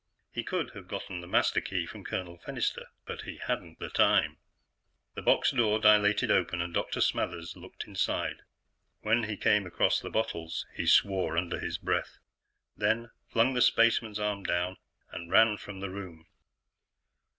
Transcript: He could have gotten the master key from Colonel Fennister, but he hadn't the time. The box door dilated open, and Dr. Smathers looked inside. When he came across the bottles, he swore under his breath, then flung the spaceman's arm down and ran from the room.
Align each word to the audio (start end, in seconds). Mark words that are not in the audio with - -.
He 0.31 0.43
could 0.43 0.71
have 0.71 0.87
gotten 0.87 1.21
the 1.21 1.27
master 1.27 1.61
key 1.61 1.85
from 1.85 2.03
Colonel 2.03 2.39
Fennister, 2.39 2.87
but 3.05 3.21
he 3.21 3.37
hadn't 3.37 3.77
the 3.77 3.91
time. 3.91 4.39
The 5.13 5.21
box 5.21 5.51
door 5.51 5.77
dilated 5.77 6.31
open, 6.31 6.59
and 6.59 6.73
Dr. 6.73 7.01
Smathers 7.01 7.55
looked 7.55 7.83
inside. 7.83 8.41
When 9.01 9.25
he 9.25 9.37
came 9.37 9.67
across 9.67 9.99
the 9.99 10.09
bottles, 10.09 10.65
he 10.75 10.87
swore 10.87 11.37
under 11.37 11.59
his 11.59 11.77
breath, 11.77 12.17
then 12.75 13.11
flung 13.29 13.53
the 13.53 13.61
spaceman's 13.61 14.17
arm 14.19 14.43
down 14.43 14.77
and 15.11 15.29
ran 15.31 15.57
from 15.57 15.81
the 15.81 15.91
room. 15.91 16.25